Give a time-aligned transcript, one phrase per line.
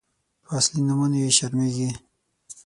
[0.45, 1.89] _په اصلي نومونو يې شرمېږي.